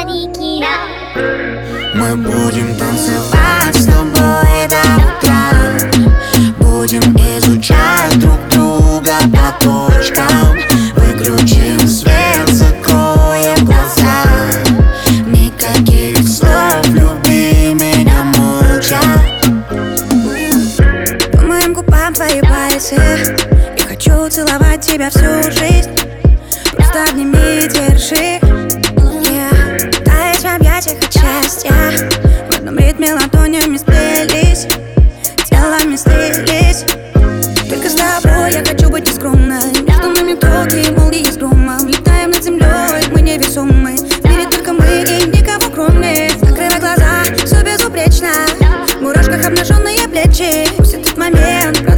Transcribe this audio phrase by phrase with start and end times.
[0.00, 0.64] старики
[1.94, 5.50] Мы будем танцевать с тобой до утра.
[6.58, 10.58] Будем изучать друг друга по точкам.
[10.96, 14.24] Выключим свет, закроем глаза.
[15.26, 19.00] Никаких слов, люби меня молча
[21.32, 22.96] По моим губам твои пальцы.
[23.78, 25.99] Я хочу целовать тебя всю жизнь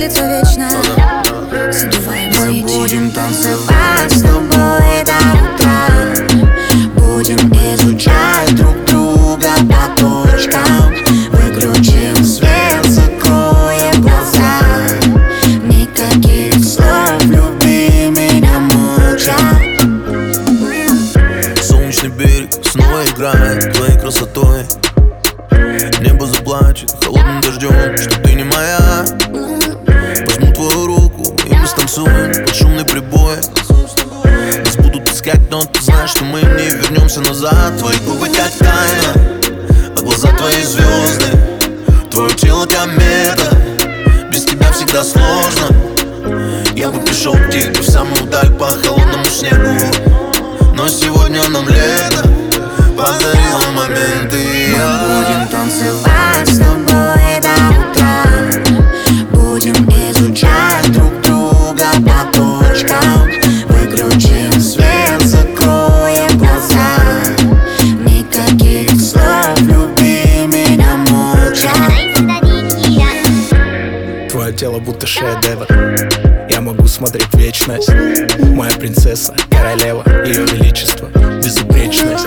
[0.00, 0.70] продлится вечно.
[1.70, 5.88] Задуваем Мы будем танцевать с тобой до утра.
[6.94, 10.94] Будем изучать друг друга по точкам.
[11.32, 14.60] Выключим свет, закроем глаза.
[15.64, 19.36] Никаких слов, люби меня молча
[21.62, 24.64] Солнечный берег снова играет твоей красотой.
[26.00, 29.04] Небо заплачет холодным дождем, что ты не моя
[31.90, 33.36] станцуем под шумный прибой.
[34.64, 37.76] Нас будут искать, но ты знаешь, что мы не вернемся назад.
[37.78, 39.40] Твои губы как тайна,
[39.96, 41.26] а глаза твои звезды
[42.10, 43.56] Твое тело комета,
[44.30, 45.76] без тебя всегда сложно.
[46.76, 50.09] Я бы пришел к тебе в самую даль по холодному снегу
[74.60, 75.66] тело будто шедевр
[76.50, 77.88] Я могу смотреть вечность.
[78.52, 81.08] Моя принцесса, королева, ее величество
[81.42, 82.26] Безупречность.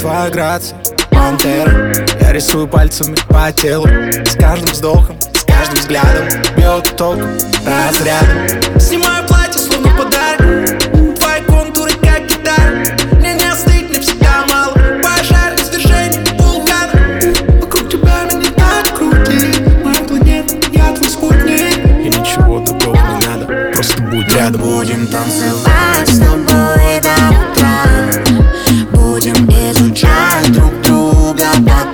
[0.00, 0.78] Твоя грация,
[1.10, 1.92] пантера.
[2.22, 3.86] Я рисую пальцами по телу
[4.24, 6.26] С каждым вздохом, с каждым взглядом.
[6.56, 7.28] Бьет током,
[7.66, 8.80] разрядом.
[8.80, 9.43] Снимаю платье,
[25.14, 28.24] танцевать с тобой до утра
[28.90, 31.93] Будем изучать друг друга до